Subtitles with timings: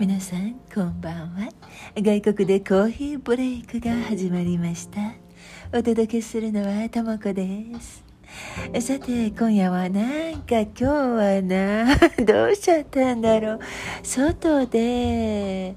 [0.00, 1.50] 皆さんこんばんは。
[1.94, 5.12] 外国でコーヒーブレイクが始まりました。
[5.78, 8.02] お届けするのはともこです。
[8.80, 11.94] さて今夜はなんか今日はな
[12.24, 13.60] どうしちゃったんだろう。
[14.02, 15.74] 外で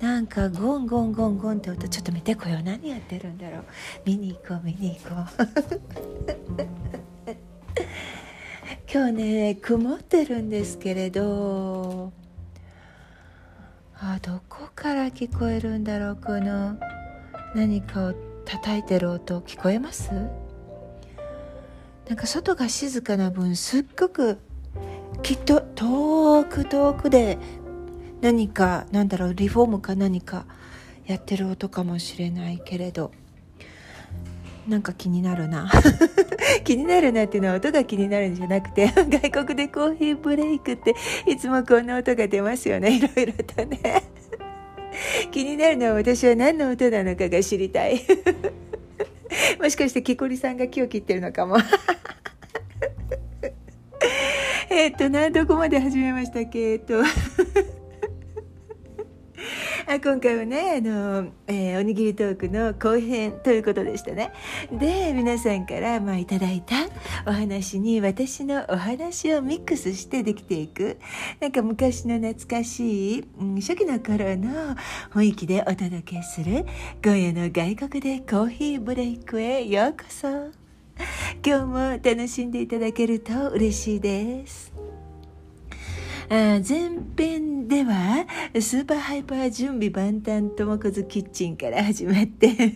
[0.00, 2.62] なんかゴンゴンゴンゴンって音ちょっと見てこよう。
[2.64, 3.64] 何やってるんだろう。
[4.04, 5.46] 見に行こう見に行こう。
[8.92, 12.20] 今日ね曇ってるんですけれど。
[14.04, 16.76] あどこから聞こえるんだろうこの
[17.54, 18.12] 何かを
[18.44, 20.10] 叩いてる音聞こえます？
[22.08, 24.38] なんか外が静かな分すっごく
[25.22, 27.38] きっと遠く遠くで
[28.20, 30.46] 何かなんだろうリフォームか何か
[31.06, 33.12] やってる音かもしれないけれど。
[34.68, 35.70] なんか気になるな。
[36.64, 40.94] 気になるなっていうのは音が気になるんじゃなくて 外国でコーヒーブレイクって
[41.26, 42.96] いつもこんな音が出ますよね。
[42.96, 44.02] いろいろとね。
[45.32, 48.00] 気になるのは私は何の音なのかが知りたい。
[49.60, 51.56] もしかして木こりさんが木を切ってるのかも。
[54.70, 56.72] えっとなどこまで始めましたっけ？
[56.72, 57.02] えっと。
[59.86, 64.32] あ今回はねあの、えー、おにぎりトークの後編ということでしたね。
[64.70, 66.74] で皆さんから、まあ、いただいた
[67.26, 70.98] お話に私のお話をミックスしてできていく
[71.40, 74.76] なんか昔の懐かしい、うん、初期の頃の
[75.12, 76.64] 雰囲気でお届けする
[77.04, 80.62] 今夜の外国でコーヒーブレイクへようこそ。
[81.44, 84.71] 今日も楽しんでいただけると嬉しいです。
[86.28, 88.26] 前編では
[88.60, 92.74] スーパーハイパー準備万端ともこずキッチンから始まって。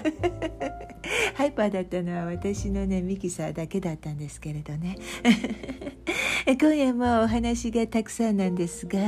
[1.35, 4.97] ハイパーだったのは私のねミキサーだけだったんですけれどね。
[6.47, 8.99] 今夜もお話がたくさんなんですが、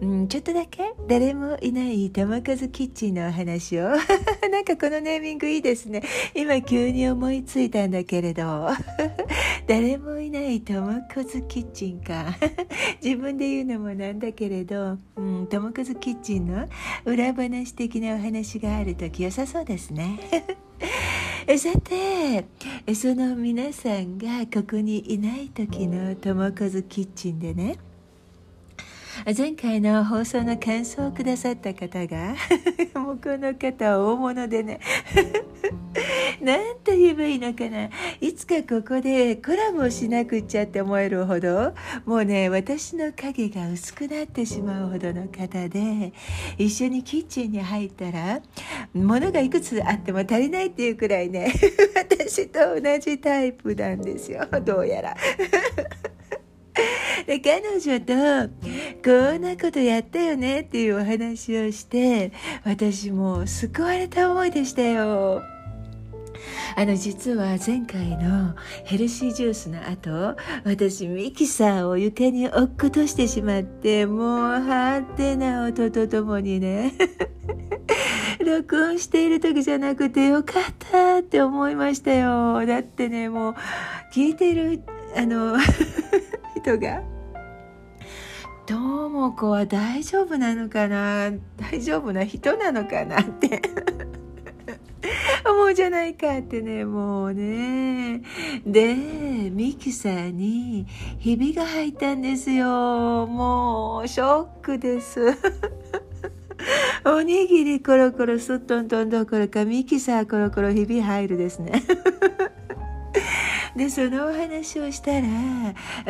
[0.00, 3.90] うん、ちょっとだけ誰もいない玉数キッチンのお話を。
[4.50, 6.02] なんかこのネーミングいいですね。
[6.34, 8.68] 今急に思いついたんだけれど。
[9.68, 12.36] 誰もいない玉数キッチンか。
[13.02, 16.68] 自分で言うのもなんだけれど、うん、玉数キッチンの
[17.04, 20.18] 裏話的なお話がある時良さそうですね。
[21.54, 22.44] さて
[22.94, 27.78] その皆さんがここにいない時の友数キッチンでね
[29.36, 32.34] 前回の放送の感想をくださった方が
[33.00, 34.80] もうこの方大物でね
[36.40, 37.88] なんと言えばいいのかな
[38.20, 46.12] いつかここでコラボをしなくっちゃって思えるほどもうね私の影が薄くなってしまうほどの方で
[46.58, 48.40] 一緒にキッチンに入ったら
[48.94, 51.52] 物がいくつあっても足りないっていうくらいね
[51.94, 55.16] 私と同じタイプなんですよどうやら。
[57.26, 58.14] で彼女と
[59.04, 62.32] こんなことやったよねっていうお話をして
[62.64, 65.55] 私も救われた思いでしたよ。
[66.76, 76.92] あの実は前回のヘルシージュースの後私ミキサーを床に落っことしてしまってもうはてな音とともにね
[78.44, 82.64] 録音している時じゃなくてよかったって思いましたよ。
[82.66, 83.54] だってねもう
[84.12, 84.82] 聞いてる
[85.16, 85.56] あの
[86.56, 87.02] 人が
[88.66, 93.62] 「とも子は大丈夫なのかな大丈夫な人なのかな」って。
[95.44, 98.22] 思うじゃないかってねもうね。
[98.66, 100.86] でミキサーに
[101.18, 103.26] ひびが入ったんですよ。
[103.26, 105.20] もうショックです。
[107.04, 111.82] おにぎりコロコロすっとんとんどころかミキサーコロコロひび入るですね。
[113.76, 115.26] でそのお話をしたら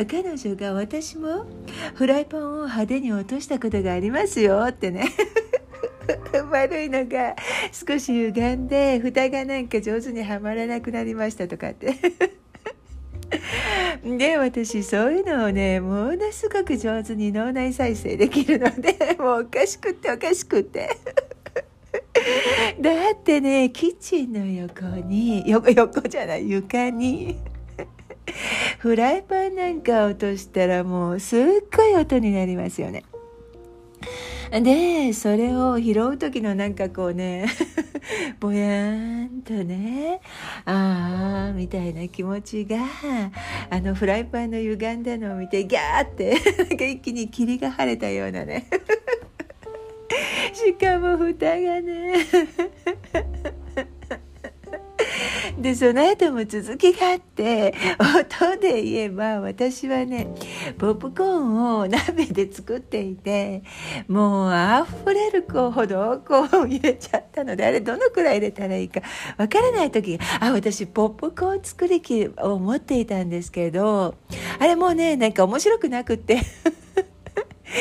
[0.08, 1.46] 彼女が私も
[1.94, 5.06] フライパンを派手に落としたことがありますよってね。
[6.50, 7.36] 悪いのが
[7.72, 11.94] 少し歪んで蓋がなんか上手にはまらなくなりましたとかって
[14.04, 20.88] で私そういうのをねものすごく上手に脳内再生できるので もうおかしくっておかしくって
[22.80, 27.36] だってねキッチンの横に横横じゃない床に
[28.78, 31.40] フライパンなんか落としたらもうすっ
[31.74, 33.04] ごい音になりますよね。
[34.60, 37.46] でそれを拾う時のなんかこうね
[38.40, 40.20] ぼやーんとね
[40.64, 42.78] ああみたいな気持ちが
[43.70, 46.36] あのフライパンの歪んだのを見てギャーって
[46.68, 48.66] なんか一気に霧が晴れたようなね。
[50.54, 52.14] しかも蓋がね
[55.58, 60.28] でその後も続きがあって音で言えば私はね
[60.78, 63.62] ポップコーンを鍋で作っていて
[64.08, 69.00] もうあふれるほどこう入れちゃったのであれどのくらい入れたらいいか
[69.36, 74.14] わからない時あ私ポップコーン作り機を持っていたんですけど
[74.58, 76.40] あれもうねなんか面白くなくって。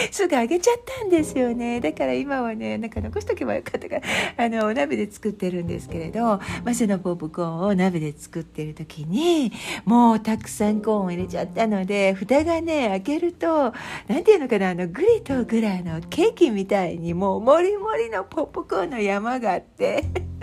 [0.12, 4.02] すぐあげちゃったんですよねだから今はねなんか残しとけばよかったから
[4.38, 9.52] あのお鍋で作ってるんですけれど、まあ、そのポップコーンを鍋で作ってる時に
[9.86, 13.74] もうたくさんコーンを入れちゃったので蓋がね開けると
[14.08, 20.35] 何ていうのかなあのグリとグラのケーキみたいにもうもりもりのポップコーンの山があって。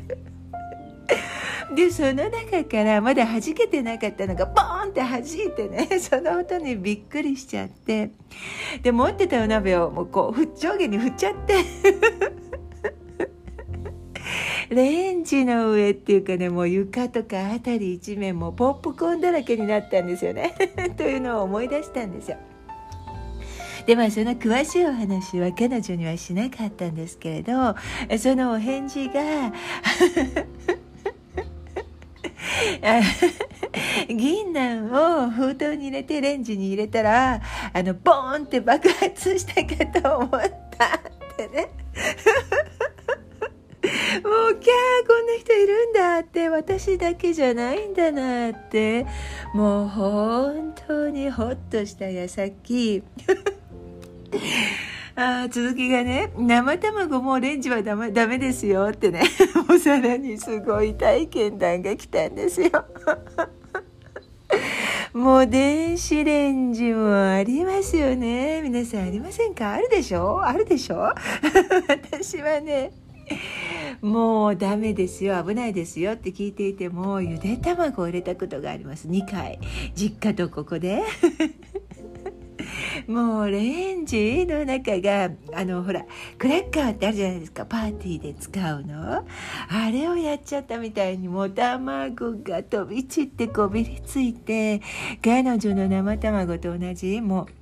[1.75, 5.25] でその中からまだ弾けてなかったのがボーンって弾い
[5.57, 8.11] てね その音にびっくりしちゃって。
[8.83, 11.55] で持ってたお鍋をもうこう上下に振っちゃって。
[14.71, 20.55] レンジの上っていうかねもう床とか辺り一面もポップコーンだらけになったんですよね。
[20.97, 22.39] というのを思い出したんですよ。
[23.87, 27.75] でまあその詳しいお話は彼女にはしなかったんですけれど
[28.17, 29.53] そのお返事が
[34.09, 37.41] 銀杏を封筒に入れてレンジに入れたら
[37.73, 40.51] あのボーンって爆発したかと思ったっ
[41.37, 41.69] てね。
[44.23, 46.49] もうキャーこんな人いるんだって。
[46.49, 49.07] 私だけじゃないんだなって。
[49.55, 53.03] もう本当にホッとした矢先。
[55.15, 59.23] あ続きがね生卵もレンジはダメダメですよってね。
[59.69, 62.71] もうさらにすごい体験談が来たんですよ。
[65.13, 68.63] もう電子レンジもありますよね。
[68.63, 69.73] 皆さんありませんか？
[69.73, 70.43] あるでしょ？
[70.43, 70.97] あるでしょ？
[71.89, 72.93] 私はね
[74.01, 79.07] もうダメですよ危ないですよって聞いていてもゆで卵を入れたことがあります。
[79.09, 79.59] 2回。
[79.95, 81.03] 実家とここで。
[83.07, 86.05] もうレンジの中があのほら
[86.39, 87.67] クラッカーってあるじゃないですか。
[87.67, 89.25] パーティーで使うの。
[89.69, 94.81] あれをやっちゃったみたいにもう卵が飛び散ってこびりついて
[95.23, 97.62] 彼女の生卵と同じもう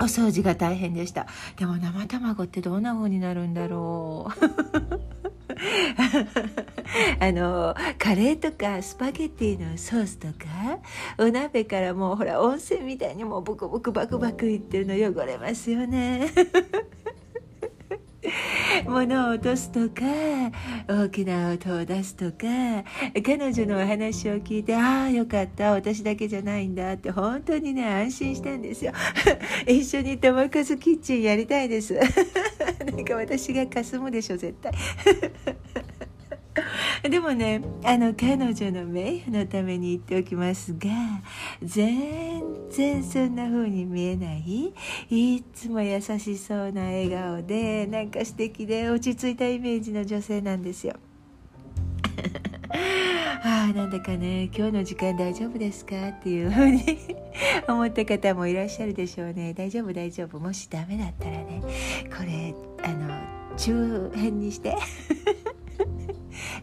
[0.00, 1.26] お掃除が大変でした
[1.56, 4.32] でも生卵ってどんな風になるんだろう
[7.20, 10.34] あのカレーとかスパゲッティのソースとか
[11.18, 16.30] お鍋からもうほら温泉みたいにもうブクブクバクバクいってるの汚れますよね。
[18.86, 20.02] 物を落とすとか
[20.86, 22.84] 大きな音を出すとか
[23.22, 28.92] 彼女のお話を聞いてああよかった私だけじゃないんだって本当にね安心したんですよ。
[29.66, 31.94] 一緒に友和キッチンやりたいです。
[32.84, 34.72] なんか私がかすむでしょ絶対。
[37.08, 40.88] でもねあの彼女の名誉のために言っておきますが
[41.62, 44.72] 全然そんな風に見えない。
[45.10, 50.94] いつも優しそうな笑顔でなんか素敵で落ち着いたイメージの女性なんですよ。
[53.42, 56.82] ああなんだかね今日の時間大丈夫ですかっていうふうに
[57.66, 59.54] 思った方もいらっしゃるでしょうね。
[59.54, 60.38] 大丈夫大丈夫。
[60.38, 61.62] もしダメだったらね
[62.14, 62.54] これ
[62.84, 63.08] あの
[63.56, 64.76] 中辺にして。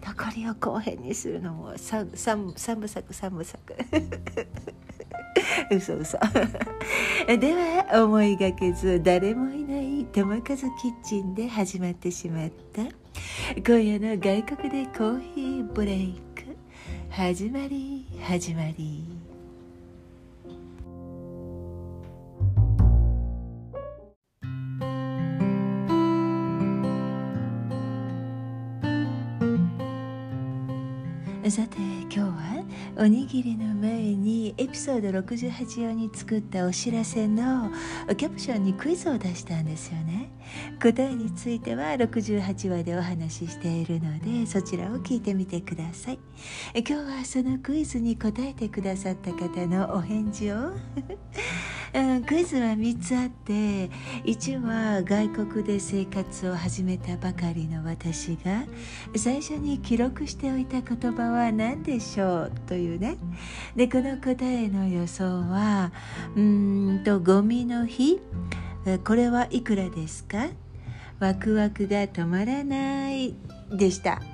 [0.05, 3.75] 残りを後編にするのも三三三部作三部作。
[5.71, 6.17] 嘘嘘。
[7.39, 10.65] では思いがけず誰もいない友和キッ
[11.03, 12.83] チンで始まってしまった。
[13.55, 16.57] 今夜の外国でコーヒーブレイク。
[17.09, 19.26] 始まり始まり。
[31.49, 32.56] さて今日は？
[32.99, 37.69] おにぎりの前にエピソード68用に作ったお知らせの
[38.17, 40.31] キャプションにクイズを出したんですよね。
[40.81, 46.19] 答えについては68話でお話ししているのでそちらを聞いてみてください。
[46.73, 50.71] 今日はそのクイズに答えてくださった方のお返事を。
[51.93, 53.89] うん、クイズは3つあって
[54.25, 58.65] 1は外国で生活を始めたばかりの私が
[59.15, 63.17] 最初に記録しておいた言葉は何でしょうといううね。
[63.75, 65.91] でこの答えの予想は
[66.35, 68.19] うんとゴミの日。
[69.03, 70.47] これはいくらですか？
[71.19, 73.35] ワクワクが止まらない。
[73.71, 74.21] でした。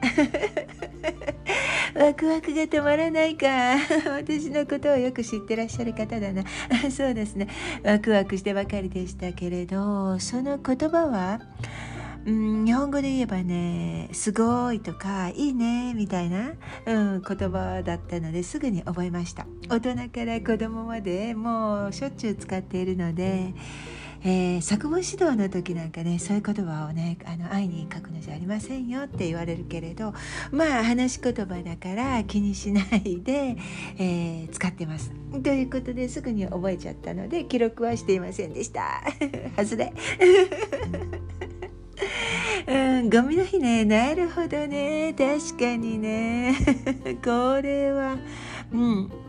[1.95, 3.47] ワクワクが止まらないか。
[4.17, 6.43] 私のことをよく知ってらっしゃる方だな。
[6.91, 7.47] そうですね。
[7.83, 11.39] ワクワクしてばかりでしたけれどその言葉は
[12.25, 16.53] うん、日本語で言えばね「すごい」とか「いいね」みたいな、
[16.85, 23.53] うん、言葉だったのですぐに覚えました大人から子供までもうしょっちゅう使っているので、
[24.23, 30.13] えー、作文指導の時なんかねそういう言葉をねあの愛に書くのじゃありませんよって言われるけれど
[30.51, 33.57] まあ話し言葉だから気にしないで、
[33.97, 35.11] えー、使ってます。
[35.43, 39.03] ということですぐに覚えちゃったので記録はしていませんでした。
[39.61, 39.93] 外れ。
[42.67, 45.13] うん、ゴミの日ねなるほどね。
[45.17, 46.55] 確かにね。
[47.23, 48.17] これは。
[48.71, 49.22] うん。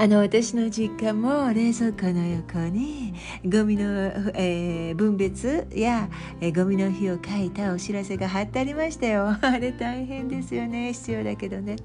[0.00, 3.12] あの私の実家も冷蔵庫の横に
[3.44, 3.84] ゴミの、
[4.32, 6.08] えー、分別や、
[6.40, 9.36] えー、ゴミの日を書いたお知らせが貼ってありましたよ。
[9.42, 10.94] あれ大変ですよね。
[10.94, 11.76] 必要だけどね、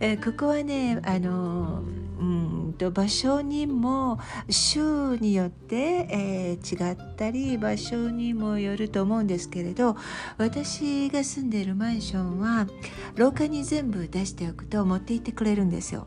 [0.00, 1.82] えー、ここはねあの
[2.18, 9.98] うんと場所にも州によって、えー、違ったり場所にもよると思うんですけれど
[10.38, 12.66] 私が住んでいるマンションは
[13.16, 16.06] 廊下に全部出しておくと持って行ってくれるんですよ。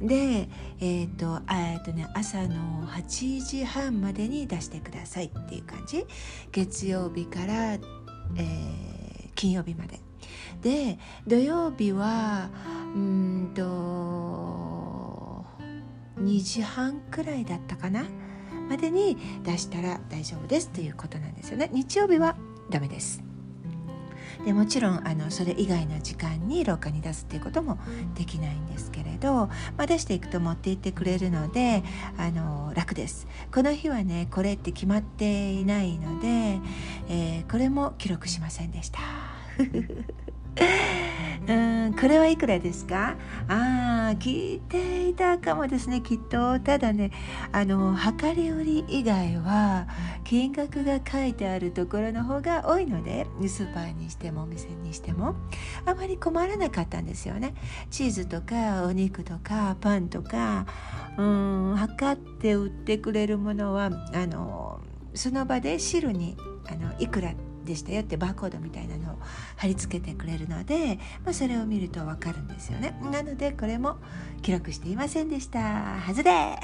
[0.00, 0.48] で、
[0.80, 6.04] えーとえーとね、朝の8時半までに出してくださいっていう感じ。
[6.52, 10.00] 月曜日から、えー、金曜日まで。
[10.62, 12.48] で土曜日は
[12.94, 15.44] うんと
[16.18, 18.04] 2時半くらいだったかな？
[18.68, 21.70] までに出したら大丈夫ですということなんですよね。
[21.72, 22.36] 日曜日は
[22.70, 23.22] ダメです。
[24.44, 27.78] でもちろんあのそれ以外の時間に廊下に出すっていうことも
[28.14, 31.82] できないんですけれど、まあ、出していくと持って行ってくれるので
[32.18, 36.28] あの楽ですこの日はねこれって決まっていないので、
[37.08, 39.00] えー、これも記録しませんでした。
[41.46, 41.52] う
[41.90, 43.16] んこれはいくらですか？
[43.48, 46.58] ああ聞いていたかもですねきっと。
[46.60, 47.10] ただね
[47.52, 49.86] あの量り売り以外は
[50.24, 55.34] 金額が書いてあるところの方が多いのでスーパーにしてもお店にしても
[55.84, 57.54] あまり困らなかったんですよね。
[57.90, 60.66] チーズとかお肉とかパンとか
[61.18, 64.80] うん測って売ってくれるものはあの
[65.14, 67.34] その場で汁にあのいくら
[67.64, 69.16] でしたよってバーコードみたいなのを
[69.56, 72.98] 貼り付けてくれるので、まあ、それを見るとわかるんですよね。
[73.10, 73.96] なのでこれも
[74.42, 75.60] 記録していませんでした。
[75.60, 76.30] はずで。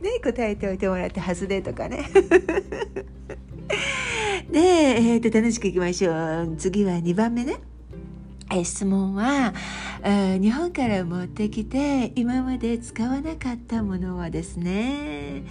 [0.00, 2.04] ね答えておいてもらってはずでとかね。
[4.50, 6.54] で、えー、と楽しくいきましょう。
[6.56, 7.56] 次は2番目ね。
[8.54, 9.52] え質問は
[10.40, 15.42] 日本から持ってきて今まで使わなかったものはですね。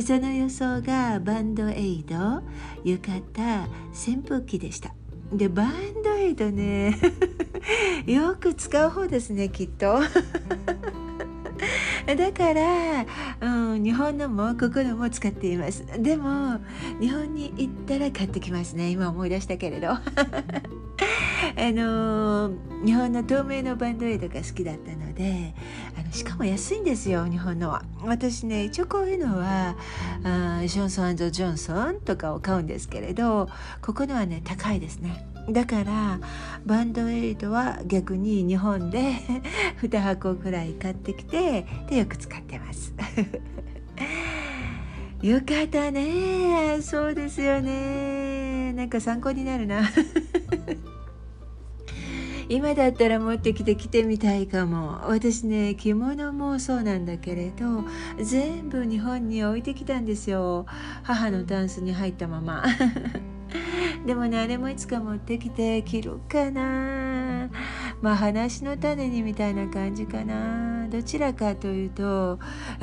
[0.00, 2.42] その予想がバンドエイド
[2.84, 4.94] 浴衣扇風機でした。
[5.32, 6.98] でバンドエイドね
[8.06, 10.00] よく使う方ですねきっと。
[12.06, 13.06] だから、
[13.40, 15.84] うん、日本のもここのも使っています。
[15.98, 16.58] でも
[17.00, 18.90] 日本に行ったら買ってきますね。
[18.90, 19.88] 今思い出したけれど。
[21.56, 22.50] あの
[22.84, 25.54] 日本の透明のバンドエイドが好きだったので
[25.98, 27.82] あのしかも安いんですよ日本のは。
[28.04, 29.76] 私ね一応こういうのは
[30.24, 33.48] あジョンソンジョンソンとかを買うんですけれど
[33.80, 35.26] ここのはね高いですね。
[35.50, 36.20] だから
[36.66, 39.14] バンドエイドは逆に日本で
[39.80, 42.94] 2箱くらい買ってきてでよく使ってます。
[45.22, 46.80] よかったね。
[46.80, 48.72] そうですよね。
[48.74, 49.82] なんか参考になるな。
[52.48, 55.00] 今だったら持ってきて着てみたいかも。
[55.08, 57.84] 私ね着物もそうなんだけれど
[58.22, 60.66] 全部日本に置いてきたんですよ。
[61.02, 62.64] 母のタンスに入ったまま。
[64.08, 67.50] でもねあれもいつか持ってきて着るかな。
[68.00, 70.88] まあ話の種にみたいな感じかな。
[70.88, 72.38] どちらかというと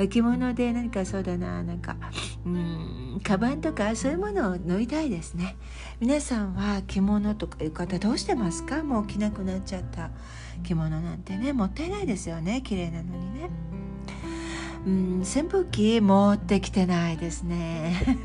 [0.08, 1.64] 着物で何かそうだな。
[1.64, 1.96] なんか
[2.44, 5.56] うんカバンとかそういうものを縫いたいですね。
[5.98, 8.84] 皆さんは着物とかいう方どうしてますか？
[8.84, 10.10] もう着なくなっちゃった
[10.62, 12.62] 着物なんてねもったいないですよね。
[12.62, 13.50] 綺麗なのにね。
[14.86, 18.18] うん扇風機持ってきてないですね。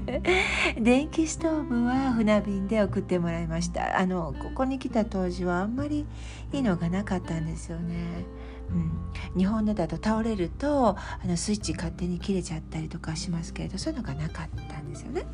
[0.80, 3.98] 電気ストーブは船便で送ってもらいました。
[3.98, 6.06] あのここに来た当時はあんまり
[6.52, 8.24] いいのがなかったんですよね。
[8.70, 15.24] うん、日本のだと倒れるとあのスイッチ勝手に切れちゃったりとかしますけれどそういうのがなかったんですよね。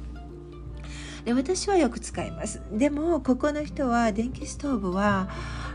[1.25, 2.61] で私はよく使います。
[2.73, 5.29] でもここの人は電気ストーブは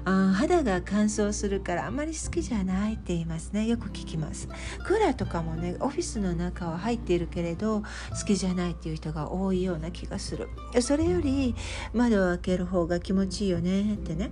[0.03, 3.65] あ肌が乾燥するからあまり好きじゃないって言いますね。
[3.65, 4.47] よく聞きます。
[4.83, 10.49] クーラーとかもねオフィスの中は入っているけれど好きじゃないっていう人が多いような気がする。
[10.81, 11.55] それより
[11.93, 14.31] 窓を開ける方が気持ちいいよねってね。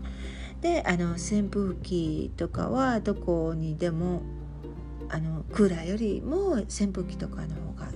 [0.62, 4.22] であの扇風機とかはどこにでも
[5.10, 7.88] あのクーラーよりも扇風機とかの方が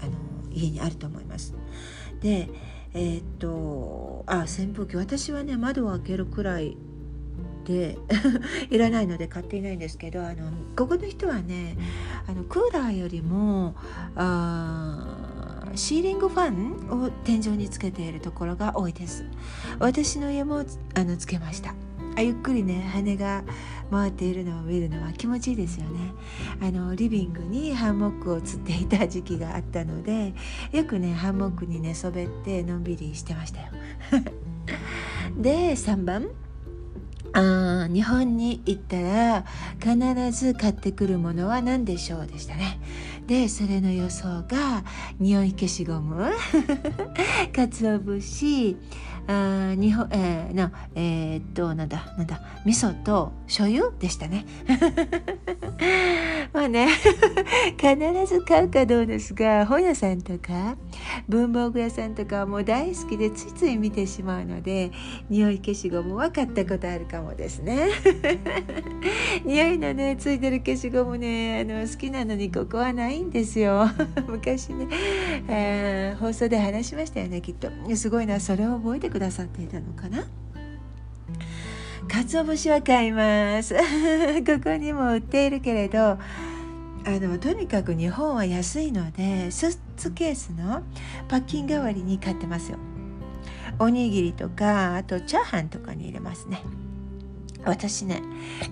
[0.00, 0.12] あの
[0.50, 1.54] 家にあると思います。
[2.20, 2.48] で
[2.94, 4.96] えー、っとあ扇風機。
[4.96, 6.76] 私はね窓を開けるくらい
[7.64, 7.98] で
[8.70, 11.76] いらないので買っていないんですけどあのここの人はね
[12.26, 13.74] あのクーラーよりも
[14.16, 19.24] あシーリングファンを天井につけているところが多いです。
[19.78, 21.74] 私の家もあのつけました。
[22.18, 23.44] あゆっくりね羽が
[23.92, 26.12] 回っているのを見るのは気持ちいいですよね。
[26.60, 30.34] あのリビングにハンモックを釣っていた時期があったので
[30.72, 33.66] よくねハンモックに寝そべってのんびりしてましたよ。
[35.38, 36.28] で3番。
[37.34, 39.44] あ日本に行ったら
[39.80, 42.80] 必ず買ってくるものは何でしょうでしたね。
[43.28, 44.82] でそれの予想が
[45.20, 46.32] 匂い消しゴム
[47.52, 48.76] 鰹節。
[49.28, 54.46] あ日本、えー、のえー、っとなんだなんだ味噌と醤油でしたね。
[56.52, 56.88] まあね
[57.76, 60.76] 必ず買うかどうですが本屋さんとか
[61.28, 64.90] 文房具屋さんとかもう大好きでついつい見てしまうので
[65.28, 67.88] 匂い消しゴムは買ったことあるかもですね。
[69.44, 73.86] 匂いのねついてる消しゴムねあの好きなのにここはないんですよ。
[74.26, 74.88] 昔ね、
[75.48, 77.68] えー、放送で話しましたよねきっと。
[77.94, 80.24] すごいなそれを覚えてくださっていたのかな？
[82.06, 83.74] 鰹節は買います。
[84.46, 86.18] ここにも売っているけれどあ
[87.04, 90.82] のとにかく日本は安いのでスーツケースの
[91.26, 92.78] パッキン代わりに買ってますよ。
[93.80, 96.62] おにぎりとかあとチャーハンとかに入れますね。
[97.64, 98.22] 私ね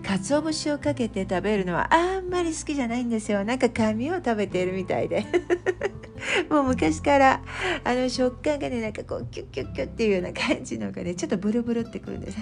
[0.02, 3.44] 鰹節をかけて食べるのはあんまり好きじゃないんですよ。
[3.44, 5.26] なんか紙を食べているみたいで。
[6.50, 7.42] もう昔から
[7.84, 12.38] あの食感がねなんかこうキュッキュッキュッっていうような感じのがねちょっとブルブルってくるんです。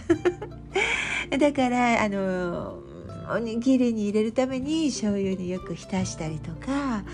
[1.38, 2.78] だからあの
[3.30, 7.04] おにぎりに入れるために醤油によく浸したりとか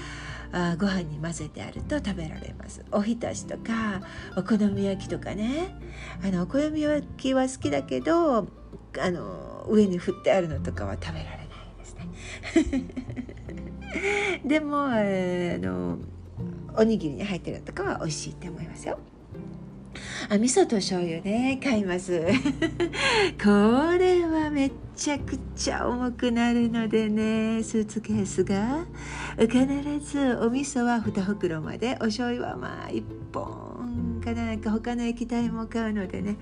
[0.52, 2.84] あご飯に混ぜてあると食べられます。
[2.90, 4.02] おひたしとか
[4.36, 5.74] お好み焼きとかね。
[6.24, 8.48] あのお好み焼きは好きだけど
[8.98, 11.46] あの上に振ってあるのとかは食べられない
[11.78, 11.94] です
[12.74, 12.84] ね。
[14.44, 14.94] でもあ
[15.58, 15.98] の
[16.76, 18.98] おにぎりに入ってるのとかは美味しいって思いますよ。
[20.28, 21.58] あ味噌と醤油ね。
[21.62, 22.20] 買います。
[23.42, 23.48] こ
[23.98, 27.62] れはめちゃくちゃ重くなるのでね。
[27.62, 28.86] スーツケースが。
[29.38, 29.58] 必
[30.00, 31.96] ずお味噌は2袋まで。
[31.96, 36.36] お醤油はまあ1本かなんか他の液体も買うのでね。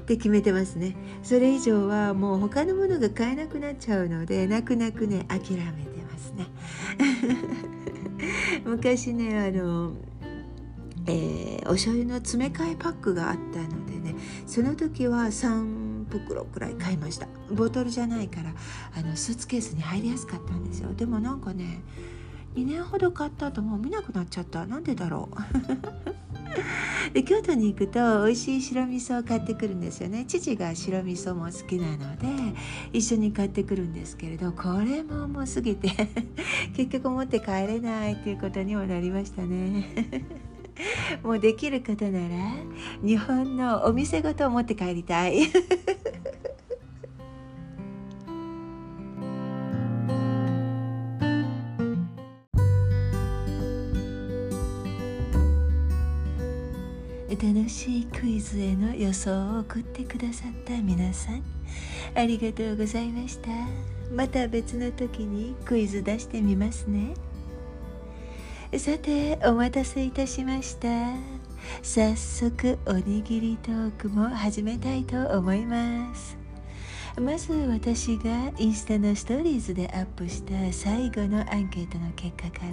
[0.00, 0.96] って決めてますね。
[1.22, 6.46] それ以上はもう他のものが買えなくなっちゃうので泣く泣くね諦めてますね。
[8.64, 9.94] 昔ねあの
[11.06, 14.14] えー、お醤油の詰め替えパックがあったのでね
[14.46, 17.28] その時は3袋くらい買いました。
[17.50, 18.52] ボトルじゃないから
[18.96, 20.92] あのスーツケースに入りやすかったんですよ。
[20.94, 21.82] でもなんかね
[22.56, 24.66] 2年ほど買った後もう見なくなっちゃった。
[24.66, 25.36] なんでだろう。
[27.12, 30.24] で京都に行くと美味しい白味噌を買ってくるんですよね。
[30.26, 32.26] 父が白味噌も好きなので
[32.92, 35.90] 一緒に買ってくるんですけれどこれも重すぎて
[36.76, 39.84] 結局持って帰れないということにもなりましたね。
[41.22, 42.28] もうできることなら
[43.02, 45.42] 日本のお店ごと持って帰りたい。
[57.42, 61.42] 楽しいクイズへの予想を送ってくださった皆さん。
[62.14, 63.48] ありがとうございました。
[64.14, 67.14] また別の時にクイズ出してみますね。
[68.76, 70.88] さてお待たせいたしました。
[71.82, 76.36] 早速おにぎりトークも始めたいと思います。
[77.18, 82.66] まず私がインスタのストーリーズでアップした最後のアンケートの結果か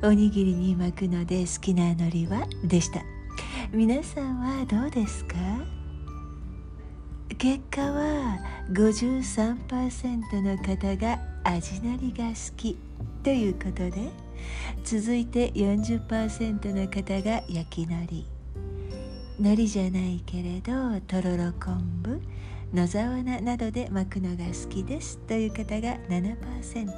[0.00, 3.21] らおにぎりに巻くので好きな海苔はでした。
[3.74, 5.34] 皆さんはどうですか？
[7.38, 8.38] 結果は
[8.70, 12.76] 53%の方が味なりが好き
[13.22, 14.10] ということで
[14.84, 18.24] 続いて40%の方が焼き海苔
[19.40, 22.20] 海苔じゃないけれどとろろ昆布
[22.76, 26.92] 野沢菜などで巻くのが好きですという方が7%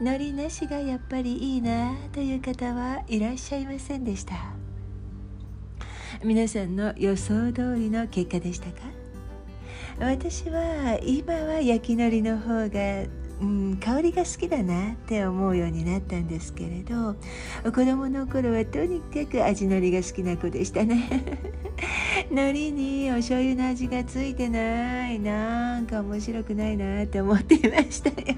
[0.00, 4.53] 海苔なしがやっぱりいいなという方はいらっしゃいませんでした。
[6.22, 8.82] 皆さんの予想通りの結果でしたか？
[9.98, 13.06] 私は今は焼き海苔の方が
[13.40, 17.16] うん、香りが好きだなって思うようになったんですけれど
[17.64, 21.08] 子供の頃はとにかく味のりが好きな子でしたね。
[22.30, 28.36] 海苔にお醤油の味がついてないなんか面白くないなって思っていましたよ。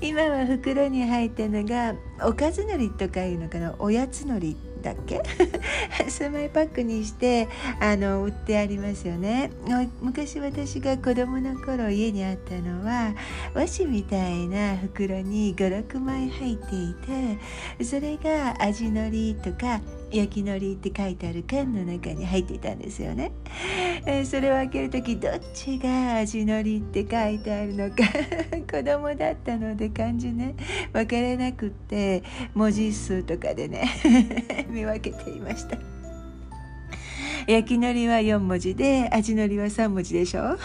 [0.00, 4.67] 今は袋に入ったのがおかず海苔とかいうのかなおやつ海苔。
[4.90, 5.22] したっけ？
[6.08, 7.48] スマイパックにして
[7.80, 9.50] あの売ってありますよね。
[10.00, 13.14] 昔私が子供の頃家にあったのは
[13.54, 16.94] 和紙みたいな袋に56枚入ってい
[17.78, 23.32] てそれが味のりとか焼きのりって書いてある缶の中に入っていたんですよね、
[24.06, 27.96] えー、それを開ける時どっちが味のりって書いてあるのか。
[28.70, 30.54] 子供だったので漢字ね。
[30.92, 32.22] 分からなくって
[32.54, 33.88] 文字数とかでね。
[34.68, 35.78] 見分けていました。
[37.46, 40.58] 焼きのりは4文字で味のりは3文字でしょ？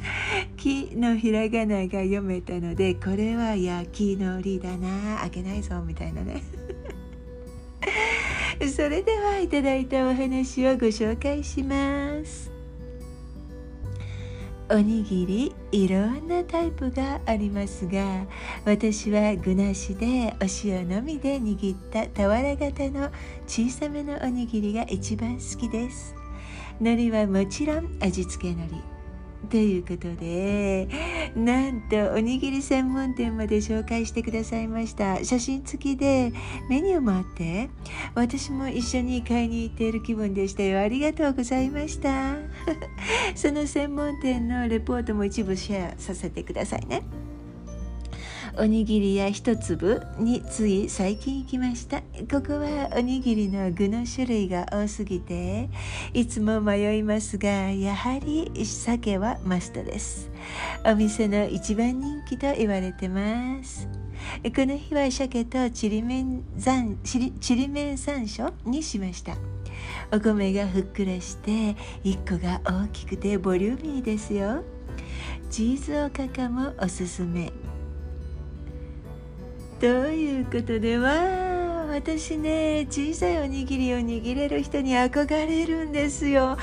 [0.56, 5.18] 木のひらがなが読めたのでこれは焼きのりだな。
[5.20, 6.42] 開けないぞみたいなね。
[8.68, 12.50] それではいただいたお話をご紹介します。
[14.70, 18.24] おにぎりいろんなタイプがありますが
[18.64, 23.10] 私は具なしでお塩のみで握った俵型の
[23.48, 26.14] 小さめのおにぎりが一番好きです。
[26.80, 28.89] 海苔はもちろん味付け海苔。
[29.48, 30.88] ということで
[31.34, 35.24] なんとおにぎり専門店まで紹介してくださいました。
[35.24, 36.32] 写真付きで
[36.68, 37.70] メニューもあって
[38.14, 40.80] 私も一緒に買いに行っている気分でしたよ。
[40.80, 42.36] ありがとうございました。
[43.34, 47.02] その専門店のレポートも一部シェアさせてくださいね。
[48.58, 52.00] おにぎりや一粒につい最近行きました。
[52.30, 55.68] ここはおにぎりの具の種類が多すぎて
[56.12, 60.30] いつも迷いますがやはり鮭はマストです。
[60.84, 63.88] お店の一番人気と言われてます。
[64.44, 67.18] この日は鮭とちりめん山ち
[67.56, 69.36] りめん山椒にしました。
[70.12, 74.64] お米がふっくらして1個が大きくてボリューミーですよ。
[75.48, 77.52] チーズおかかもおすすめ。
[79.80, 86.58] ということでは私ね小さいおにぎりを握れる人に憧れるんですよ。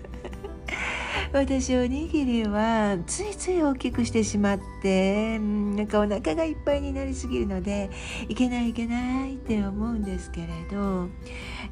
[1.32, 7.88] 私おにぎりはついつい大きくしてしまってなんかお腹がいっぱいになりすぎるので
[8.28, 11.08] いけないいけないって思うんですけれど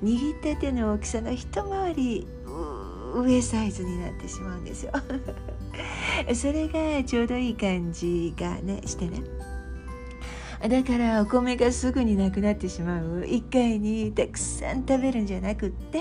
[0.02, 2.26] 握った手の大きさの一回り
[3.14, 4.92] 上サイズになってしまうんですよ。
[6.34, 9.37] それがちょうどいい感じがねしてね。
[10.60, 13.24] だからお米がすぐになくなってしまう。
[13.24, 16.00] 一回にたくさん食べるんじゃなくって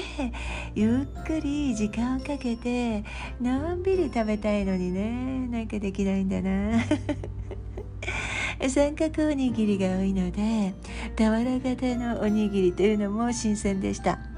[0.73, 3.03] ゆっくり時間をかけて
[3.39, 5.47] のんびり食べたいのにね。
[5.47, 6.83] なんかできないんだな。
[8.67, 10.73] 三角おにぎりが多いので
[11.15, 14.36] 俵型のおにぎりというのも新鮮でした。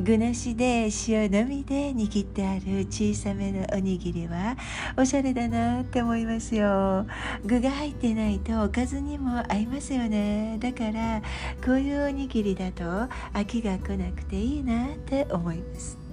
[0.00, 4.56] 具なしで塩のみで握ってある小さめのおにぎりは
[4.96, 7.06] おしゃれだなって思いますよ。
[7.44, 10.58] 具が入ってないとおかずにも合いますよね。
[10.60, 11.22] だから
[11.64, 12.84] こういうおにぎりだと
[13.32, 16.05] 飽きが来なくていいなって思います。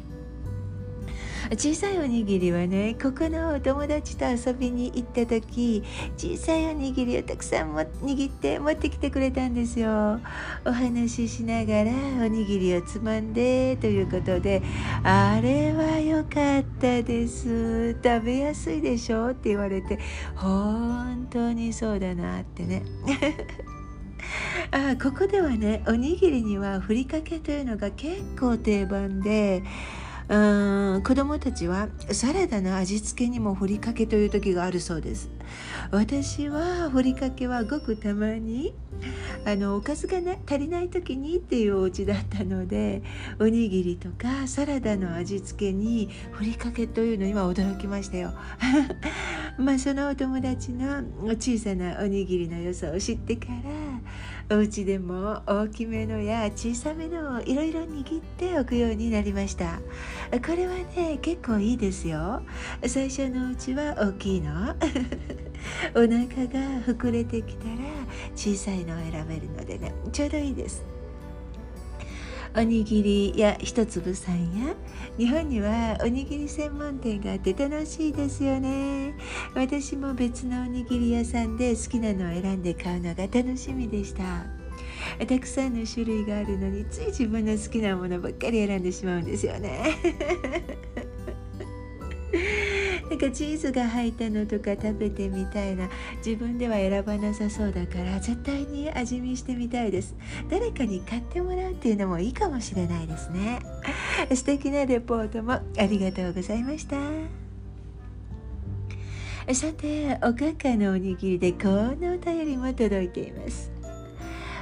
[1.52, 5.84] 小さいおにぎりはねここのお友達と遊びに行った時
[6.18, 10.20] 小さいおにぎりをたくさんも握って持ってきてくれたんですよ。
[10.66, 11.92] お話ししながら
[12.24, 14.62] おにぎりをつまんでということで
[15.04, 17.94] あれは良かったです。
[18.04, 20.00] 食べやすいでしょって言われて
[20.36, 22.84] 本当にそうだなってね。
[24.72, 29.62] あここではねおにぎりにはふりかけというのが結構定番で
[30.30, 35.30] うん子供たちはサラダの味付けにもふりかけという時があるそうです。
[35.92, 38.74] 私はふりかけはごくたまに
[39.46, 43.04] あのおかずが、ね、足りない時にっていうお家だったので
[43.40, 48.34] おにぎりとかサラダの味付けにふりかけというのには驚きましたよ。
[49.58, 51.04] まあそのお友達の
[51.36, 53.54] 小さなおにぎりの良さを知ってから
[54.50, 59.80] お家でも大きめのや小さめのをいろいろ握っておくようになりました。
[60.46, 62.42] これはね結構いいですよ。
[62.86, 64.76] 最初のうちは大きいの。
[65.96, 67.76] お腹が膨れてきたら
[68.36, 70.93] 小さいのを選べるのでねちょうどいいです。
[72.56, 74.76] おにぎりや一粒さんや。
[75.18, 79.16] 日本にはおにぎり専門店があって楽しいですよね。
[79.56, 84.46] 私も別のおにぎり屋さんで好きなのを選んで買うのが楽しみでした。
[85.26, 89.96] たくさんの種類があるのについ自分の好きなものばっかり選んでしまうんですよね。
[93.14, 95.88] なんかチーズが入ったのとか食べてみたいな
[96.26, 100.16] 自分では選ばなさそうだから絶対に味見してみたいです
[100.50, 103.60] 誰かに買ってもらうっていうのもいいかもしれないですね。
[104.34, 106.98] 素敵なレポートもありがとうございました。
[109.54, 113.70] さておかかのおにぎりでこんなお便りも届いています。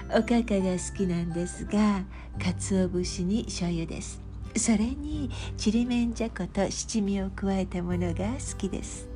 [0.10, 2.04] おかかが好きなんですが
[2.38, 4.21] 鰹節に醤油です。
[4.56, 9.08] それにちりめんじゃこと七味を加えたものが好きです。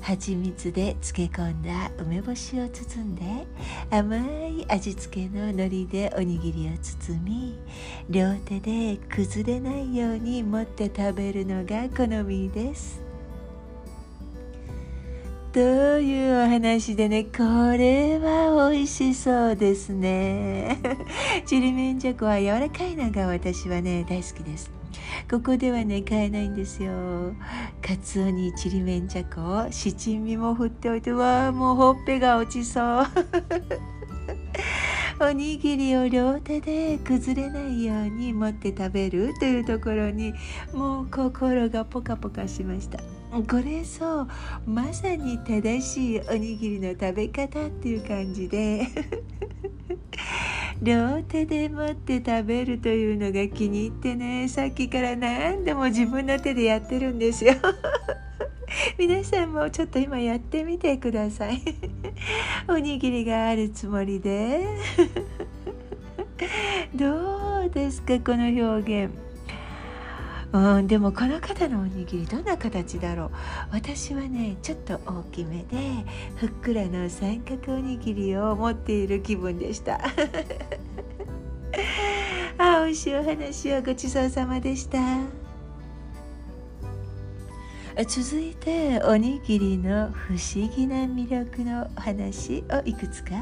[0.00, 3.22] 蜂蜜で漬け込んだ梅干しを包んで
[3.90, 7.58] 甘い味付けの海苔でおにぎりを包み
[8.10, 13.03] 両手で崩れないように持って食べるのが好みです。
[15.54, 17.38] というお話でねこ
[17.78, 20.80] れは美味しそうですね。
[21.46, 24.72] ちりめんじゃこは柔らかいのが私はね大好きです。
[25.30, 27.34] ここではね買えないんですよ。
[27.80, 33.06] カツオにちりめんじゃこ七味も振っておいてわあもうほっぺが落ちそう。
[35.22, 40.34] おにぎりを両手で崩れないように持って食べるというところに
[40.72, 42.98] もう心がポカポカしました。
[43.42, 44.28] これそう。
[44.64, 48.86] まさに正しいおにぎりの食べ方っていう感じで。
[50.80, 54.48] 両手で持って食べるというのが気に入ってね。
[54.48, 57.54] さっきから何度も自分の手でやってるんですよ。
[58.98, 61.60] 皆さんもちょっと今やってみてください。
[62.68, 64.64] おにぎりがあるつもりで。
[66.94, 69.23] どうですかこの表現。
[70.54, 73.30] うんでもこの方のおにぎりどんな形だろう？
[73.72, 80.00] 私はねちょっと大きめでふっくらの三角おにぎりを持っている気分でした。
[82.56, 84.98] あ美味しいお話をごちそうさまでした。
[88.06, 93.32] 続いておにぎりの不思議な魅力の話をいくつか？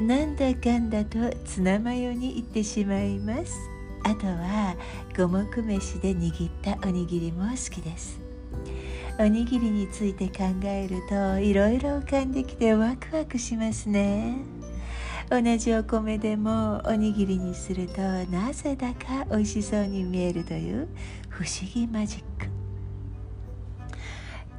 [0.00, 3.58] なんだかんだとツナマヨに行ってしまいます。
[4.04, 4.74] あとは
[5.16, 8.20] 五目飯で握ったおにぎりも好きです。
[9.18, 14.36] おにぎりについて考えるといろいろ浮かんできてワクワクしますね。
[15.28, 20.88] 同じお米でもおにぎりにするとなぜだか美味しそうに見えるという
[21.28, 22.29] 不思議マジック。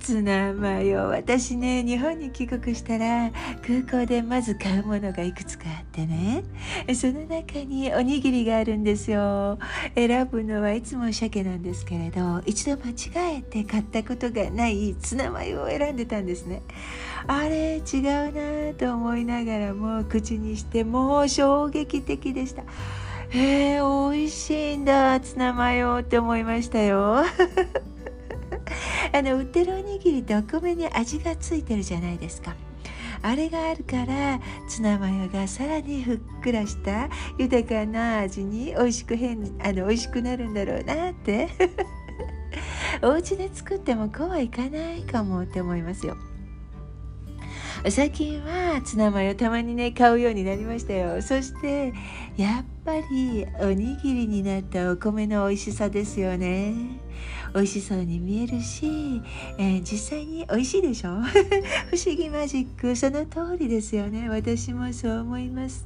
[0.01, 6.43] ツナマヨ私ね日本に帰国したら空港でまず買うものがいくつかあってね。
[6.95, 9.59] その中におにぎりがあるんですよ。
[9.93, 16.63] 選ぶのはいつも鮭なんですけれど一度間違えて買ったことがないツナマヨを選んでたんですね。
[17.27, 22.63] あれ違うなと思いながらも口にしてもう衝撃的でした。
[23.29, 27.23] へえ美味しいんだツナマヨって思いましたよ。
[29.13, 32.55] あの売ってるおにぎりってお米に味がついてるじゃないですか。
[33.23, 37.07] あれがあるからツナマヨがさらにふっくらした
[37.37, 41.49] 豊かな味に美味しく変あの美味しくなるんだろうなって。
[43.01, 46.17] お家で作ってもこうはいかないかもって思いますよ。
[47.89, 51.21] 最近はツナマヨたまにね買うようになりましたよ。
[51.21, 51.93] そして
[52.37, 56.73] やっぱりおにぎりになったお米の美味しさですよね。
[57.53, 59.21] 美味しそうに見えるし、
[59.57, 61.09] えー、実際に美味しいでしょ？
[61.91, 64.29] 不思議マジックその通りですよね。
[64.29, 65.85] 私もそう思います。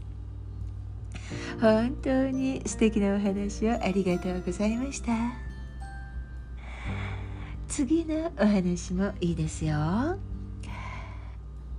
[1.59, 5.13] 本当に素敵なお話をありがとうございました。
[7.67, 10.34] 次のお話もいいですよ。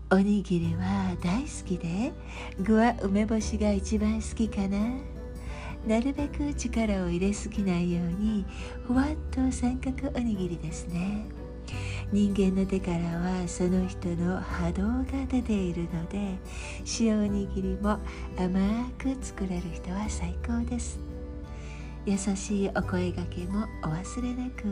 [0.08, 2.12] おにぎりは大好きで
[2.60, 4.78] 具は梅干しが一番好きかな。
[5.84, 8.44] なるべく力を入れすぎないように
[8.86, 11.26] ふわっと三角おにぎりですね。
[12.12, 16.38] 人間の手からはその人の波動が出ているので
[17.00, 17.98] 塩おにぎりも
[18.38, 21.00] 甘く作れる人は最高です。
[22.04, 24.62] 優しいお声がけもお忘れなく。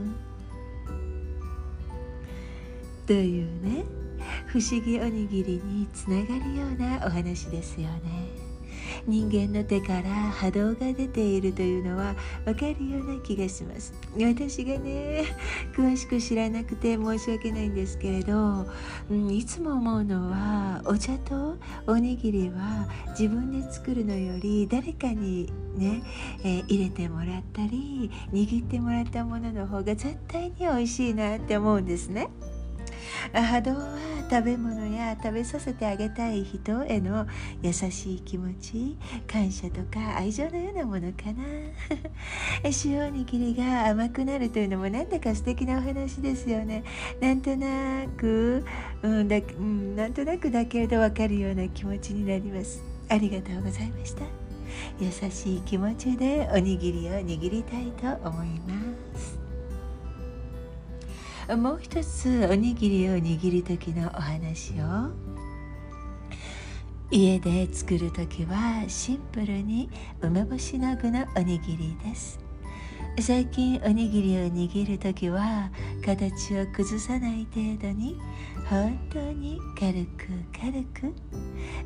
[3.09, 4.04] というね。
[4.47, 8.45] 不思議おにぎりにつながるようなお話ですよね
[9.07, 15.25] 人間の手から波動が出ているというのは分かるような気がします私がね
[15.75, 18.67] 詳しく知らなくて申し訳ないんですけれど、
[19.11, 21.57] うん、いつも思うのはお茶と
[21.87, 26.03] おにぎりは自分で作るのより誰かにね、
[26.43, 32.29] えー、入れてもらったり握ってもらったものの方が絶対に美味しいなって思うんですね。
[33.33, 37.27] 波動は食べ物や食べさせてあげたい人への
[37.63, 38.97] 優しい気持ち
[39.31, 41.45] 感謝とか愛情のようなものかな。
[42.85, 46.83] 塩おにぎりが甘くなるというのもなんだか素敵なお話ですよね。
[47.21, 48.65] なんとなく、
[49.03, 52.83] うんだうん、なんとなくだけれど分かるような気持ちになります。
[53.09, 54.23] ありがとうございました。
[55.01, 59.44] 優しい気持ちでおにぎりを握りたいと思います。
[61.53, 65.11] もう一つおにぎりを握る時のお話を
[67.11, 69.91] 家で作る時はシンプルに
[70.23, 72.39] 梅干しの具のおにぎりです。
[73.21, 75.71] 最近おにぎりを握る時は
[76.05, 78.19] 形を崩さない程度に
[78.69, 80.29] 本当に軽く
[80.59, 81.15] 軽く。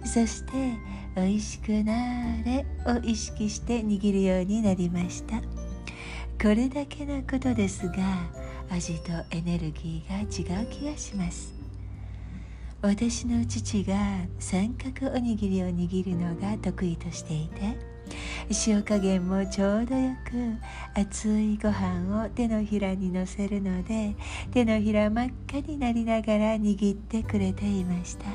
[0.07, 0.53] そして
[1.17, 1.95] 美味しくな
[2.45, 5.43] れを意識して握るようになりました。
[6.41, 7.95] これだけのことですが
[8.71, 11.55] 味とエネルギーが違う気がします。
[12.81, 13.95] 私の父が
[14.39, 17.77] 三角おにぎりを握るのが得意としていて
[18.69, 20.57] 塩加減もちょうどよく
[20.95, 24.15] 熱いご飯を手のひらにのせるので
[24.53, 28.27] 手のひら真っ赤になりながら握ってくれていました。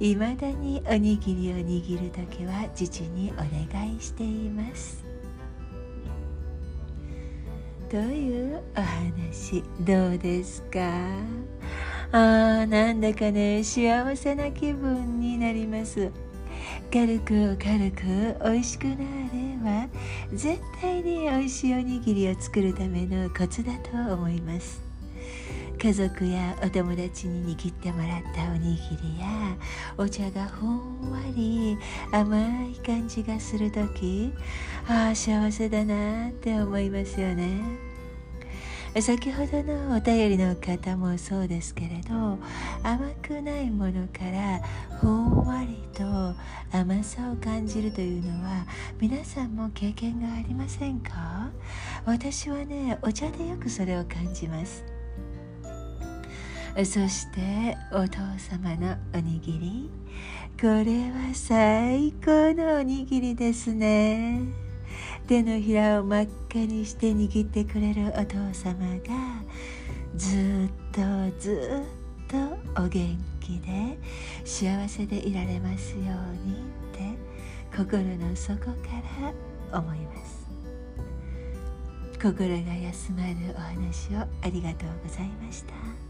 [0.00, 5.04] いまだにおにぎりを握る時は父にお願いしています。
[7.90, 10.78] というお話どうですか？
[12.12, 16.12] あーなんだかね幸せな気分になります。
[16.92, 18.02] 軽く軽く
[18.44, 19.88] 美味しくなれば
[20.32, 24.89] 絶対に美味しいおにぎりを作るためのコツだと思います。
[25.82, 29.56] 家族やお友達に握ってもらったおにぎりや
[29.96, 31.78] お茶がふんわり
[32.12, 34.30] 甘い感じがする時
[34.86, 37.62] ああ幸せだなって思いますよね。
[39.00, 42.38] 先ほどのお便りの方もそうですけれど
[42.82, 44.60] 甘くないものから
[44.98, 46.04] ふんわりと
[46.76, 48.66] 甘さを感じるというのは
[49.00, 51.50] 皆さんも経験がありませんか？
[52.04, 54.84] 私はねお茶でよくそれを感じます。
[56.76, 59.90] そしてお父様のおにぎり。
[60.58, 64.40] これは最高のおにぎりですね。
[65.26, 69.42] 手のひらを真っ赤にして握ってくれるお父様が
[70.16, 71.00] ずっと
[71.38, 71.82] ず
[72.26, 72.30] っ
[72.74, 73.98] とお元気で
[74.44, 76.02] 幸せでいられますよう
[76.48, 77.16] にって
[77.76, 78.72] 心の底か
[79.70, 80.40] ら思います。
[82.20, 86.09] 心が休まるお話をありがとうございました。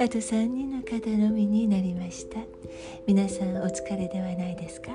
[0.00, 2.38] あと3人の方のみになりました。
[3.06, 4.92] 皆さんお疲れではないですか？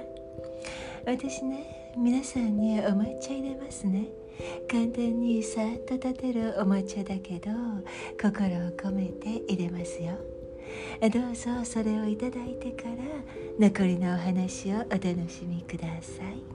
[1.06, 4.08] 私ね皆さんにお抹茶入れますね。
[4.72, 7.52] 簡単にさっと立てるお抹茶だけど
[8.20, 10.14] 心を込めて入れますよ。
[11.02, 12.96] どうぞそれをいただいてから
[13.60, 16.53] 残りのお話をお楽しみください。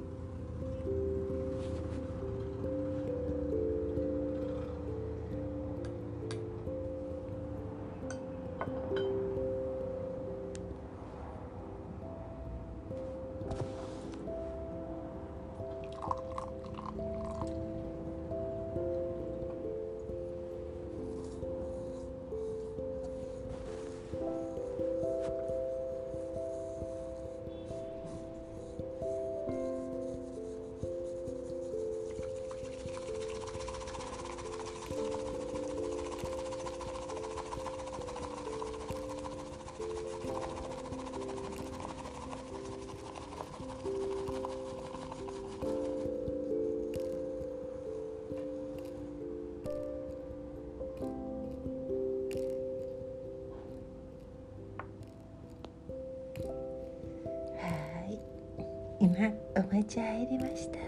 [59.58, 60.78] お餅入りました。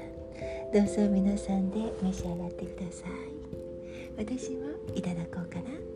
[0.72, 3.10] どうぞ皆さんで召し上がってください。
[4.16, 5.89] 私もいただこうかな。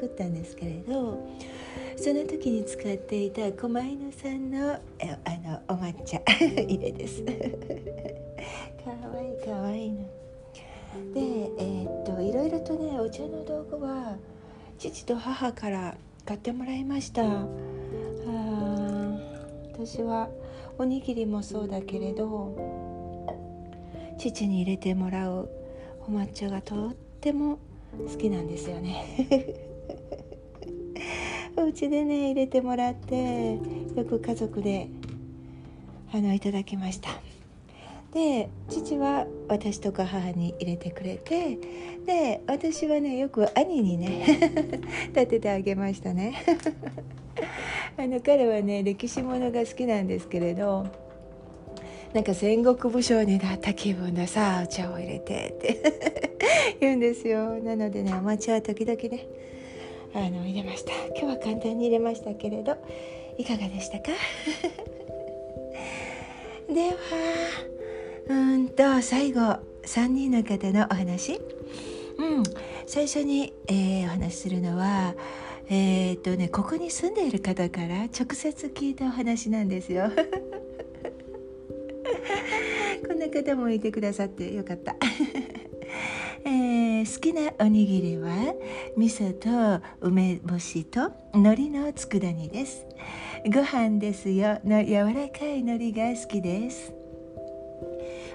[0.00, 1.28] 作ったんですけれど
[1.94, 7.22] その時に使っていた狛犬さんのえあのお抹茶入れです。
[8.82, 9.98] かわいいかわいいの。
[11.12, 11.20] で
[11.58, 14.16] えー、っといろいろとねお茶の道具は
[14.78, 17.22] 父と母から買ってもらいました。
[17.22, 17.46] あ
[19.74, 20.30] 私は
[20.78, 22.56] おにぎりもそうだけれど
[24.16, 25.50] 父に入れてもらう
[26.08, 27.58] お抹茶がとっても
[28.10, 29.68] 好きなんですよね
[31.70, 33.54] お家でね入れてもらって
[33.94, 34.88] よく家族で
[36.12, 37.10] あのいただきました。
[38.12, 41.60] で父は私とか母に入れてくれて
[42.04, 44.40] で私はねよく兄にね
[45.14, 46.34] 立ててあげましたね。
[47.96, 50.88] あの彼はね歴史ものが好きなんですけれど
[52.12, 55.78] なんか戦国武将になった気分でさお茶を入れてって
[56.82, 57.60] 言うんですよ。
[57.60, 59.28] なのでねお茶は時々ね
[60.14, 60.92] あの入れました。
[61.16, 62.76] 今日は簡単に入れましたけれど
[63.38, 64.10] いかがでしたか？
[66.68, 66.96] では
[68.28, 69.40] うんと最後
[69.84, 71.40] 3人の方のお話。
[72.18, 72.42] うん。
[72.86, 75.14] 最初に、えー、お話しするのは
[75.68, 80.10] えー、っとねここに住んでいる方から直接聞いたお話なんですよ。
[83.06, 84.96] こんな方もいてくださってよかった
[86.44, 88.54] えー、好きなおにぎりは
[88.96, 92.86] 味噌と梅干しと海苔の佃煮です。
[93.52, 94.58] ご飯ですよ。
[94.64, 96.92] の柔らかい海苔が好きです。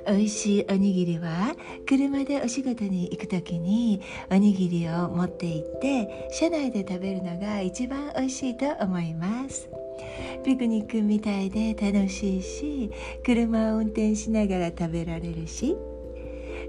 [0.07, 1.55] 美味しいおにぎりは
[1.87, 9.67] 車でお仕事に行く時におにぎりを持って行って車内で食べるのが一番美味しいと思います。
[10.43, 12.91] ピクニックみたいで楽しいし
[13.25, 15.75] 車を運転しながら食べられるし。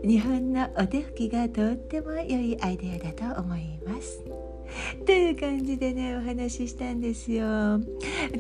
[0.04, 4.22] 日本のお手拭きがとっても良いアイデアだと思います。
[5.04, 7.80] という感じでねお話ししたんですよ。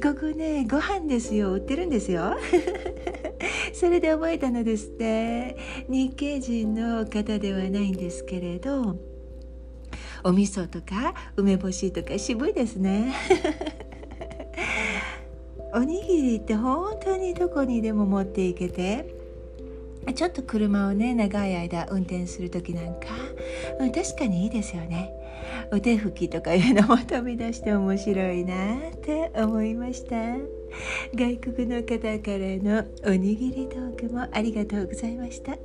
[0.02, 1.54] ここねご飯ですよ。
[1.54, 2.36] 売ってるんですよ。
[3.72, 5.56] それで覚えたのですって。
[5.88, 8.96] 日系人の方ではないんですけれど
[10.24, 13.14] お味噌とか梅干しとか渋いですね。
[15.74, 19.15] おにぎりって本当にどこにでも持っていけて
[20.14, 23.08] ちょっと車をね長い間運転する時なんか、
[23.80, 25.12] うん、確かにいいですよね。
[25.72, 30.16] お手拭きとかいうのも飛び出して面白いなって思いました。
[31.14, 35.56] 外国の方からのおにぎりトークもありがとうございました。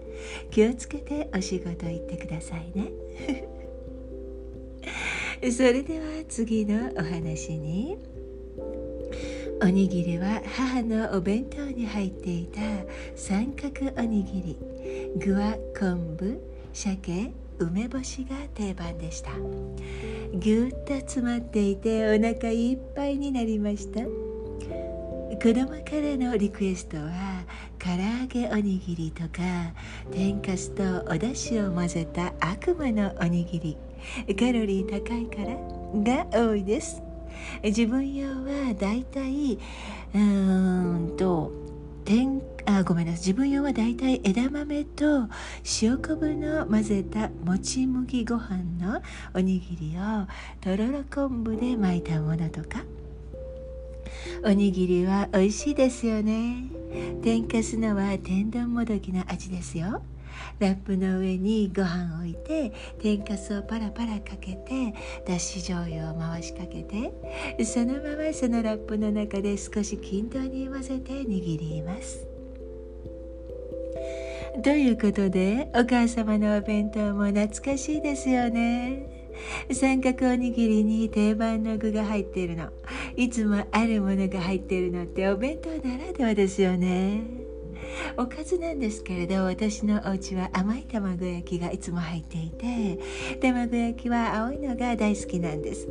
[0.50, 2.92] 気をつけてお仕事行ってくださいね。
[5.52, 8.11] それでは次のお話に。
[9.64, 12.59] おにぎりは母のお弁当に入っていた
[13.16, 14.57] 三角おにぎり。
[15.18, 16.41] 具は昆布
[16.74, 19.30] 鮭梅干しが定番でした。
[20.34, 24.01] ぎゅっと詰まっていてお腹いっぱいになりました。
[24.01, 27.43] 子供からのリクエストは
[27.78, 29.41] 唐揚げおにぎりとか
[30.12, 33.78] 天かすとお出汁を混ぜた悪魔のおにぎり。
[34.36, 37.03] カロリー高いからが多いです。
[37.63, 39.59] 自分用はだいたい
[40.13, 41.51] うーんと
[42.05, 43.21] 天あごめんなさい。
[43.21, 45.27] 自分用はだいたい枝豆と
[45.82, 49.01] 塩昆布の混ぜたもち麦ご飯の
[49.34, 50.27] おにぎりを
[50.61, 52.84] とろろ昆布で巻いたものとか。
[54.43, 56.65] おにぎりは美味しいですよね。
[57.23, 60.01] 天かすのは天丼もどきの味ですよ。
[60.60, 64.94] ラップの上にご飯を置いて天かすをパラパラかけて
[65.26, 72.28] だし醤油を回しかけてそのままそのラップの中で少し均等に混ぜて握ります。
[74.64, 79.22] ということでお母様のお弁当も懐かしいですよね。
[79.72, 82.70] 三角おにぎりに定番の具が入っているの。
[83.16, 87.51] いつもあるものが入っているのってお弁当ならではですよね。
[88.18, 93.00] おかずなんですけれど私のお家は甘い卵焼きがいつも入っていて
[93.42, 95.88] 卵焼きは青いのが大好きなんです。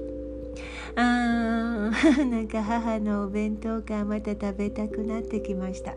[0.97, 5.95] あー なんか母のお弁当がまた食べたくなってきました。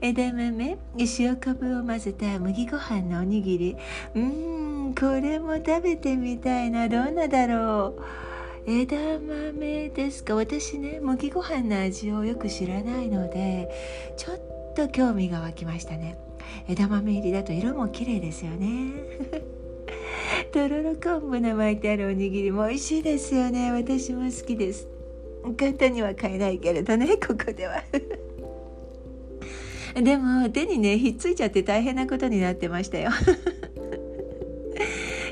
[0.00, 0.78] 枝豆
[1.18, 3.76] 塩昆布を混ぜた麦ご飯のおにぎり。
[4.14, 4.22] うー
[4.90, 6.88] んこれも食べてみたいな。
[6.88, 8.23] どんなだろう。
[8.66, 10.34] 枝豆ですか？
[10.34, 13.68] 私ね麦ご飯の味をよく知らないので
[14.16, 16.18] ちょっと興味が湧きましたね。
[16.68, 18.92] 枝豆入りだと色も綺麗ですよね。
[20.52, 23.70] とろろ昆布の巻いてあるおにぎりも美味しいですよね。
[23.72, 24.88] 私も好きです。
[25.58, 27.82] 簡単には買えないけれどね ここでは。
[29.94, 33.10] でも手にねひっついちゃって大変なことになってましたよ。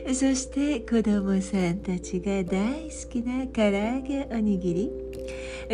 [0.15, 4.91] そして子供さんたちが大好きな唐揚げおにぎり。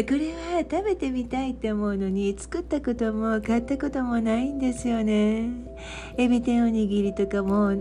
[0.06, 5.48] これは食べてみたいって思うのに作ったことも買ったこともないんですよね。
[6.18, 7.74] エビ天おにぎりとかも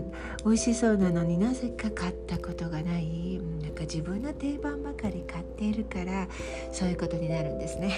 [0.44, 3.38] 美味しそうなのになぜか買ったことがない。
[3.62, 6.26] なんか自分の定番ばかり買っているから
[6.72, 7.92] そういうことになるんですね。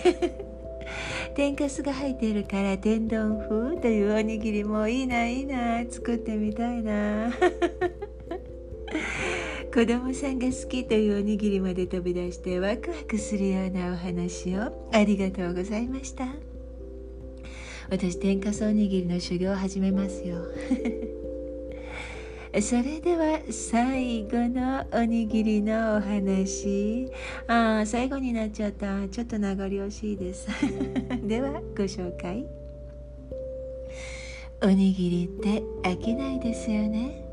[1.36, 7.30] 天かすが入っているから天丼風というおにぎりもいいないいな作ってみたいな。
[9.72, 16.26] 子供さんが好きというおにぎりまで飛び出してワクワクするようなお話をありがとうございました。
[17.91, 20.38] 私天かすおにぎりの修行を始めますよ。
[22.61, 27.09] それでは最後のおにぎりのお話。
[27.47, 29.07] あ最後になっちゃった。
[29.09, 30.49] ちょっと名残惜しいです。
[31.26, 32.45] ではご紹介。
[34.62, 37.30] おにぎりって飽きないですよね。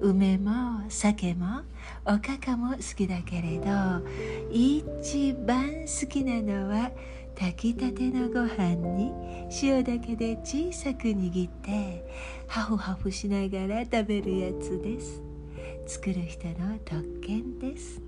[0.00, 1.62] 梅も酒も
[2.04, 3.66] おかかも好きだけれど
[4.50, 6.90] 一番好きなのは
[7.38, 9.12] 炊きたてのご飯に
[9.62, 12.04] 塩だけで小さく握って
[12.46, 15.22] ハフハフしながら食べるやつです。
[15.86, 18.07] 作る人の特権です。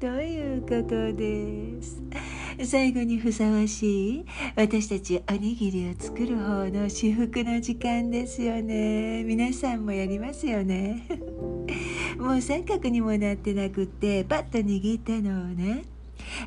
[0.00, 2.02] ということです？
[2.64, 4.26] 最後にふさわしい
[4.56, 9.24] 私たちおにぎりを作る方の至福の時間ですよね。
[9.24, 11.06] 皆さんもやりますよね。
[12.18, 15.84] もう三角にもなってなくってパッと握ったのをね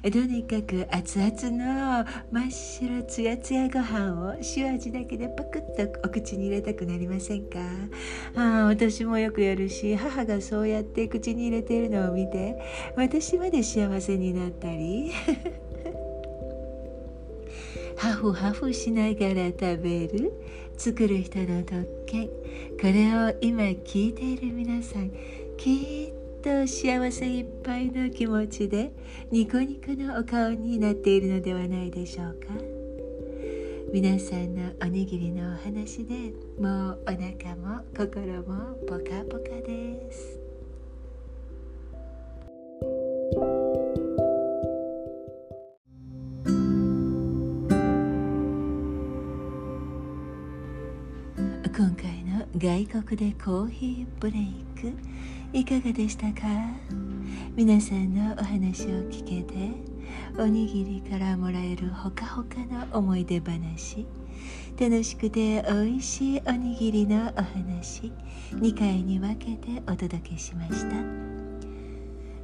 [0.04, 7.60] とにかく熱々の真っ白つやつやご飯を塩味だけでパクッとお口に入れたくなりませんか？
[8.36, 12.56] ああ私もよくやるし母がそうやって口に入れているのを見て
[12.96, 15.12] 私まで幸せになったり。
[17.98, 20.32] ハフハフしながら食べる
[20.78, 22.28] 作る人の特権。
[22.28, 25.10] これを今聞いている皆さん
[25.58, 26.17] きっ
[26.48, 28.94] と幸せいっぱいの気持ちで
[29.32, 32.54] ニコニコのお顔になっているのではないでしょうか。
[33.92, 40.40] 皆さんのおにぎりのお話でもうお腹も心もポカポカです。
[51.76, 54.94] 今回の外国でコーヒーブレイク。
[55.54, 56.42] いかがでしたか？
[57.56, 59.72] 皆さんのお話を聞けて
[60.38, 64.06] おにぎりからもらえるほかほかの思い出話
[64.80, 68.12] 楽しくて美味しいおにぎりのお話
[68.52, 70.96] 2回に分けてお届けしました。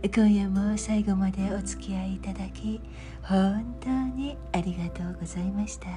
[0.05, 2.81] 今夜も最後までお付き合いいただき
[3.21, 5.87] 本当にありがとうございました。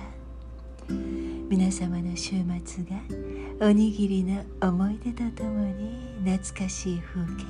[0.88, 7.44] 皆様の週末がおにぎりの思い出とともに懐かしい風景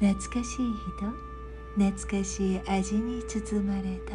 [0.00, 0.66] 懐かしい
[0.96, 1.32] 人
[1.74, 4.12] 懐かしい味に包まれた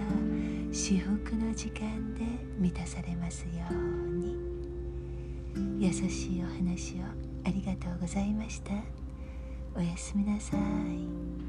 [0.72, 2.26] 至福の時間で
[2.58, 4.38] 満たされますように。
[5.80, 6.98] 優しいお話を
[7.46, 8.74] ありがとうございました。
[9.76, 11.47] おやすみなさい。